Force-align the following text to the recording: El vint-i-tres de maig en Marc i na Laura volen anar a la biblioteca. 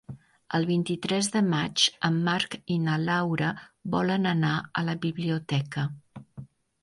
El 0.59 0.63
vint-i-tres 0.67 1.27
de 1.33 1.41
maig 1.49 1.83
en 2.07 2.15
Marc 2.29 2.55
i 2.75 2.77
na 2.85 2.95
Laura 3.03 3.51
volen 3.97 4.25
anar 4.33 4.53
a 4.81 4.85
la 4.87 4.95
biblioteca. 5.05 5.85